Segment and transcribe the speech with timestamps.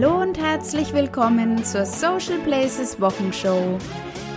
[0.00, 3.78] Hallo und herzlich willkommen zur Social Places Wochenshow.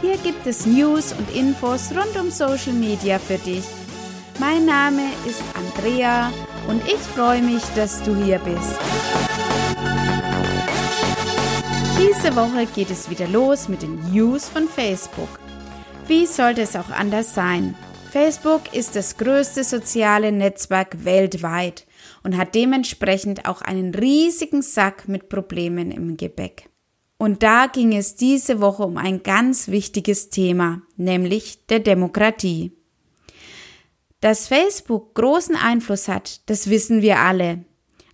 [0.02, 3.64] Hier gibt es News und Infos rund um Social Media für dich.
[4.40, 6.34] Mein Name ist Andrea
[6.68, 8.76] und ich freue mich, dass du hier bist.
[12.00, 15.30] Diese Woche geht es wieder los mit den News von Facebook.
[16.08, 17.76] Wie sollte es auch anders sein?
[18.10, 21.86] Facebook ist das größte soziale Netzwerk weltweit
[22.24, 26.70] und hat dementsprechend auch einen riesigen Sack mit Problemen im Gepäck.
[27.18, 32.72] Und da ging es diese Woche um ein ganz wichtiges Thema, nämlich der Demokratie.
[34.22, 37.66] Dass Facebook großen Einfluss hat, das wissen wir alle.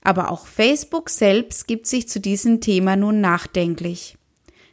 [0.02, 4.18] Aber auch Facebook selbst gibt sich zu diesem Thema nun nachdenklich.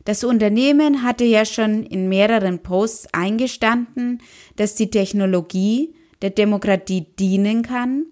[0.05, 4.21] Das Unternehmen hatte ja schon in mehreren Posts eingestanden,
[4.57, 8.07] dass die Technologie der Demokratie dienen kann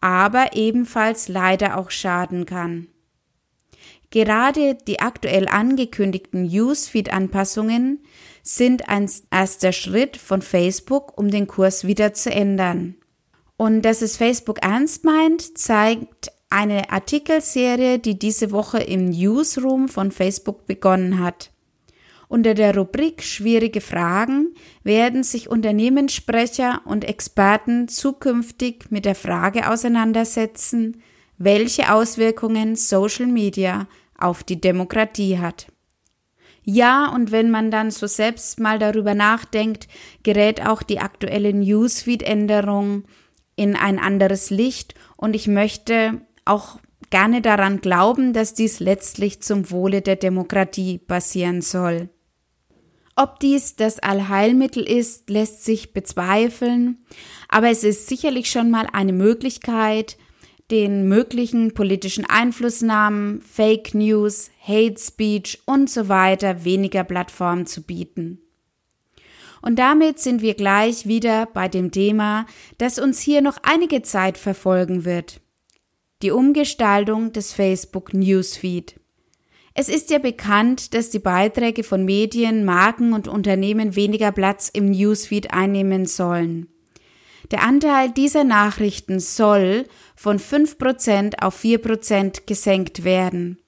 [0.00, 2.88] aber ebenfalls leider auch schaden kann.
[4.10, 8.00] Gerade die aktuell angekündigten Newsfeed-Anpassungen
[8.42, 12.96] sind ein erster Schritt von Facebook, um den Kurs wieder zu ändern.
[13.56, 20.10] Und dass es Facebook ernst meint, zeigt eine Artikelserie, die diese Woche im Newsroom von
[20.10, 21.49] Facebook begonnen hat.
[22.30, 31.02] Unter der Rubrik Schwierige Fragen werden sich Unternehmenssprecher und Experten zukünftig mit der Frage auseinandersetzen,
[31.38, 35.66] welche Auswirkungen Social Media auf die Demokratie hat.
[36.62, 39.88] Ja, und wenn man dann so selbst mal darüber nachdenkt,
[40.22, 43.06] gerät auch die aktuelle Newsfeed-Änderung
[43.56, 46.78] in ein anderes Licht und ich möchte auch
[47.10, 52.08] gerne daran glauben, dass dies letztlich zum Wohle der Demokratie passieren soll.
[53.22, 57.04] Ob dies das Allheilmittel ist, lässt sich bezweifeln,
[57.50, 60.16] aber es ist sicherlich schon mal eine Möglichkeit,
[60.70, 68.40] den möglichen politischen Einflussnahmen, Fake News, Hate Speech und so weiter weniger Plattform zu bieten.
[69.60, 72.46] Und damit sind wir gleich wieder bei dem Thema,
[72.78, 75.42] das uns hier noch einige Zeit verfolgen wird.
[76.22, 78.99] Die Umgestaltung des Facebook Newsfeed.
[79.74, 84.90] Es ist ja bekannt, dass die Beiträge von Medien, Marken und Unternehmen weniger Platz im
[84.90, 86.68] Newsfeed einnehmen sollen.
[87.50, 93.58] Der Anteil dieser Nachrichten soll von 5% auf 4% gesenkt werden.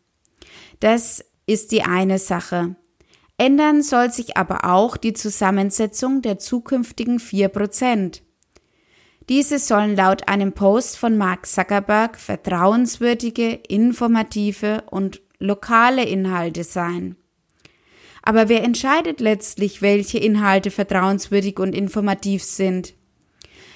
[0.80, 2.76] Das ist die eine Sache.
[3.38, 8.20] Ändern soll sich aber auch die Zusammensetzung der zukünftigen 4%.
[9.28, 17.16] Diese sollen laut einem Post von Mark Zuckerberg vertrauenswürdige, informative und lokale Inhalte sein.
[18.22, 22.94] Aber wer entscheidet letztlich, welche Inhalte vertrauenswürdig und informativ sind?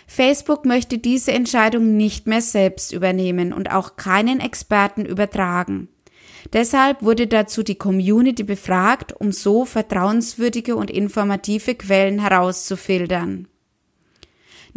[0.06, 5.88] Facebook möchte diese Entscheidung nicht mehr selbst übernehmen und auch keinen Experten übertragen.
[6.52, 13.48] Deshalb wurde dazu die Community befragt, um so vertrauenswürdige und informative Quellen herauszufiltern.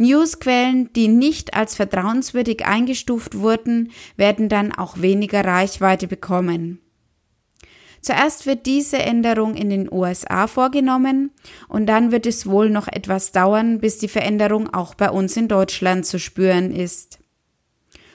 [0.00, 6.80] Newsquellen, die nicht als vertrauenswürdig eingestuft wurden, werden dann auch weniger Reichweite bekommen.
[8.00, 11.32] Zuerst wird diese Änderung in den USA vorgenommen
[11.68, 15.48] und dann wird es wohl noch etwas dauern, bis die Veränderung auch bei uns in
[15.48, 17.18] Deutschland zu spüren ist.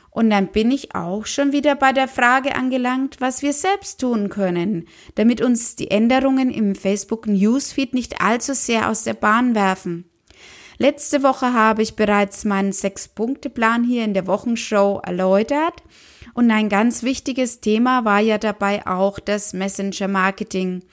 [0.10, 4.30] Und dann bin ich auch schon wieder bei der Frage angelangt, was wir selbst tun
[4.30, 10.10] können, damit uns die Änderungen im Facebook Newsfeed nicht allzu sehr aus der Bahn werfen.
[10.78, 15.84] Letzte Woche habe ich bereits meinen Sechs-Punkte-Plan hier in der Wochenshow erläutert.
[16.34, 20.84] Und ein ganz wichtiges Thema war ja dabei auch das Messenger-Marketing.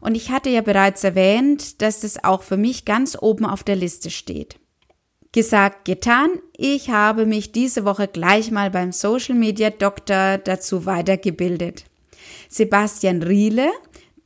[0.00, 3.76] Und ich hatte ja bereits erwähnt, dass das auch für mich ganz oben auf der
[3.76, 4.58] Liste steht.
[5.32, 6.30] Gesagt, getan.
[6.56, 11.84] Ich habe mich diese Woche gleich mal beim Social Media Doktor dazu weitergebildet.
[12.48, 13.70] Sebastian Riele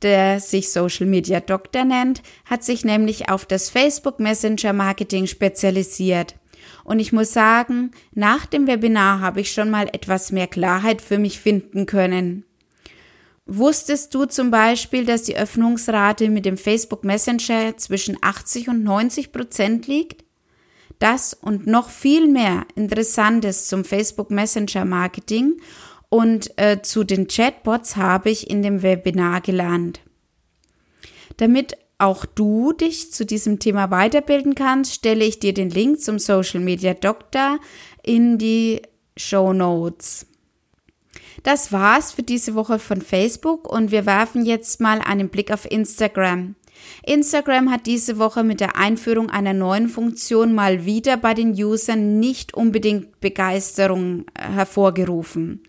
[0.03, 6.35] der sich Social Media Doktor nennt, hat sich nämlich auf das Facebook Messenger Marketing spezialisiert.
[6.83, 11.17] Und ich muss sagen, nach dem Webinar habe ich schon mal etwas mehr Klarheit für
[11.17, 12.45] mich finden können.
[13.45, 19.31] Wusstest du zum Beispiel, dass die Öffnungsrate mit dem Facebook Messenger zwischen 80 und 90
[19.31, 20.23] Prozent liegt?
[20.99, 25.59] Das und noch viel mehr Interessantes zum Facebook Messenger Marketing
[26.11, 30.01] und äh, zu den Chatbots habe ich in dem Webinar gelernt.
[31.37, 36.19] Damit auch du dich zu diesem Thema weiterbilden kannst, stelle ich dir den Link zum
[36.19, 37.59] Social Media Doktor
[38.03, 38.81] in die
[39.15, 40.27] Show Notes.
[41.43, 45.69] Das war's für diese Woche von Facebook und wir werfen jetzt mal einen Blick auf
[45.69, 46.55] Instagram.
[47.03, 52.19] Instagram hat diese Woche mit der Einführung einer neuen Funktion mal wieder bei den Usern
[52.19, 55.63] nicht unbedingt Begeisterung äh, hervorgerufen.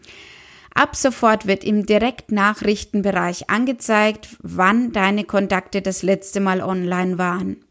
[0.74, 7.64] Ab sofort wird im Direktnachrichtenbereich angezeigt, wann deine Kontakte das letzte Mal online waren.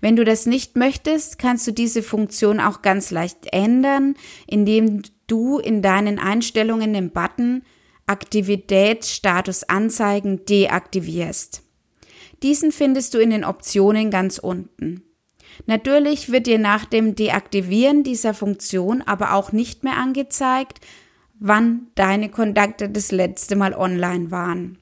[0.00, 4.14] Wenn du das nicht möchtest, kannst du diese Funktion auch ganz leicht ändern,
[4.46, 7.62] indem du in deinen Einstellungen den Button
[8.06, 11.62] Aktivitätsstatus anzeigen deaktivierst.
[12.42, 15.02] Diesen findest du in den Optionen ganz unten.
[15.66, 20.80] Natürlich wird dir nach dem Deaktivieren dieser Funktion aber auch nicht mehr angezeigt,
[21.38, 24.78] wann deine Kontakte das letzte Mal online waren.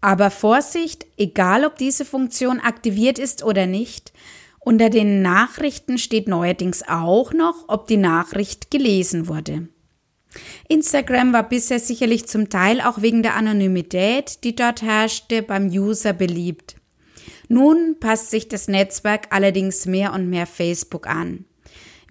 [0.00, 4.12] Aber Vorsicht, egal ob diese Funktion aktiviert ist oder nicht,
[4.58, 9.68] unter den Nachrichten steht neuerdings auch noch, ob die Nachricht gelesen wurde.
[10.68, 16.12] Instagram war bisher sicherlich zum Teil auch wegen der Anonymität, die dort herrschte, beim User
[16.12, 16.76] beliebt.
[17.48, 21.44] Nun passt sich das Netzwerk allerdings mehr und mehr Facebook an.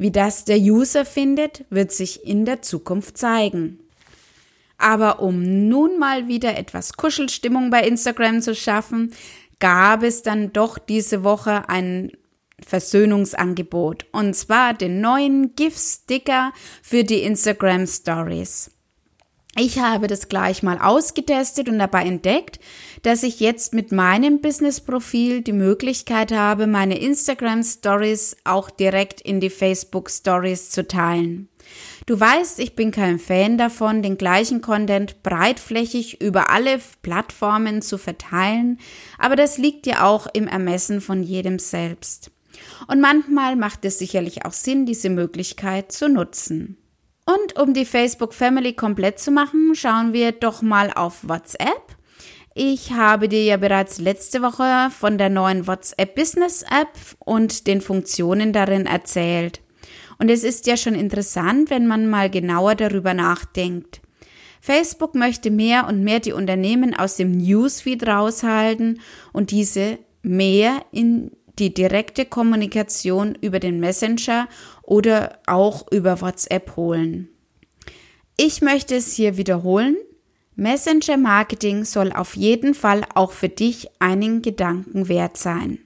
[0.01, 3.81] Wie das der User findet, wird sich in der Zukunft zeigen.
[4.79, 9.13] Aber um nun mal wieder etwas Kuschelstimmung bei Instagram zu schaffen,
[9.59, 12.13] gab es dann doch diese Woche ein
[12.65, 16.51] Versöhnungsangebot und zwar den neuen GIF-Sticker
[16.81, 18.71] für die Instagram Stories.
[19.55, 22.59] Ich habe das gleich mal ausgetestet und dabei entdeckt,
[23.01, 29.39] dass ich jetzt mit meinem Business-Profil die Möglichkeit habe, meine Instagram Stories auch direkt in
[29.39, 31.49] die Facebook Stories zu teilen.
[32.05, 37.97] Du weißt, ich bin kein Fan davon, den gleichen Content breitflächig über alle Plattformen zu
[37.97, 38.79] verteilen,
[39.17, 42.31] aber das liegt ja auch im Ermessen von jedem selbst.
[42.87, 46.77] Und manchmal macht es sicherlich auch Sinn, diese Möglichkeit zu nutzen.
[47.25, 51.95] Und um die Facebook Family komplett zu machen, schauen wir doch mal auf WhatsApp.
[52.53, 57.79] Ich habe dir ja bereits letzte Woche von der neuen WhatsApp Business App und den
[57.79, 59.61] Funktionen darin erzählt.
[60.19, 64.01] Und es ist ja schon interessant, wenn man mal genauer darüber nachdenkt.
[64.59, 68.99] Facebook möchte mehr und mehr die Unternehmen aus dem Newsfeed raushalten
[69.31, 74.47] und diese mehr in die direkte Kommunikation über den Messenger
[74.83, 77.29] oder auch über WhatsApp holen.
[78.37, 79.95] Ich möchte es hier wiederholen.
[80.61, 85.79] Messenger Marketing soll auf jeden Fall auch für dich einen Gedanken wert sein.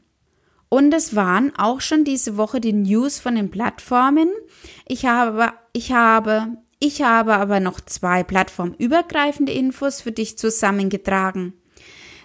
[0.67, 4.27] Und es waren auch schon diese Woche die News von den Plattformen.
[4.85, 11.53] Ich habe, ich habe, ich habe aber noch zwei plattformübergreifende Infos für dich zusammengetragen.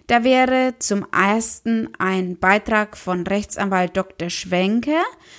[0.08, 4.29] Da wäre zum ersten ein Beitrag von Rechtsanwalt Dr.
[4.29, 4.97] Schwenke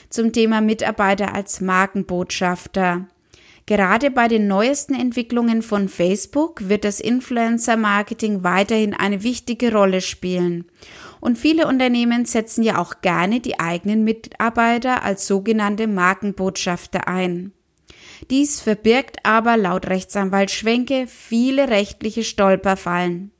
[0.09, 3.05] zum Thema Mitarbeiter als Markenbotschafter.
[3.71, 10.65] Gerade bei den neuesten Entwicklungen von Facebook wird das Influencer-Marketing weiterhin eine wichtige Rolle spielen.
[11.21, 17.53] Und viele Unternehmen setzen ja auch gerne die eigenen Mitarbeiter als sogenannte Markenbotschafter ein.
[18.29, 23.31] Dies verbirgt aber laut Rechtsanwalt Schwenke viele rechtliche Stolperfallen.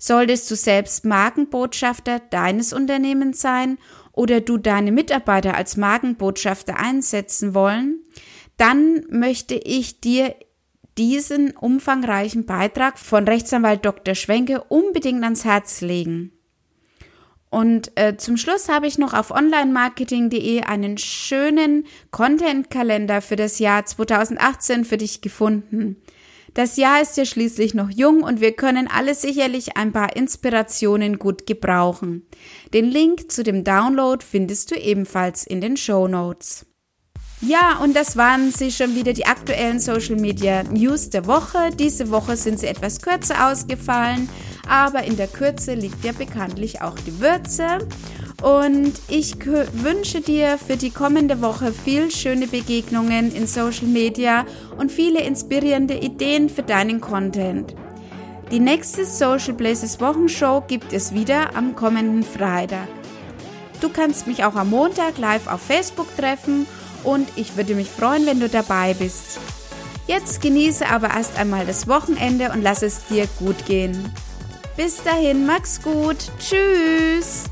[0.00, 3.78] Solltest du selbst Markenbotschafter deines Unternehmens sein
[4.10, 8.00] oder du deine Mitarbeiter als Markenbotschafter einsetzen wollen,
[8.58, 10.34] dann möchte ich dir
[10.98, 14.14] diesen umfangreichen Beitrag von Rechtsanwalt Dr.
[14.14, 16.32] Schwenke unbedingt ans Herz legen.
[17.50, 23.86] Und äh, zum Schluss habe ich noch auf onlinemarketing.de einen schönen Content-Kalender für das Jahr
[23.86, 25.96] 2018 für dich gefunden.
[26.52, 31.18] Das Jahr ist ja schließlich noch jung und wir können alle sicherlich ein paar Inspirationen
[31.18, 32.26] gut gebrauchen.
[32.74, 36.66] Den Link zu dem Download findest du ebenfalls in den Show Notes.
[37.40, 41.70] Ja, und das waren sie schon wieder die aktuellen Social Media News der Woche.
[41.78, 44.28] Diese Woche sind sie etwas kürzer ausgefallen,
[44.68, 47.86] aber in der Kürze liegt ja bekanntlich auch die Würze.
[48.42, 54.44] Und ich wünsche dir für die kommende Woche viel schöne Begegnungen in Social Media
[54.76, 57.72] und viele inspirierende Ideen für deinen Content.
[58.50, 62.88] Die nächste Social Places Wochenshow gibt es wieder am kommenden Freitag.
[63.80, 66.66] Du kannst mich auch am Montag live auf Facebook treffen
[67.04, 69.38] und ich würde mich freuen, wenn du dabei bist.
[70.06, 74.12] Jetzt genieße aber erst einmal das Wochenende und lass es dir gut gehen.
[74.76, 76.16] Bis dahin, mach's gut.
[76.38, 77.44] Tschüss.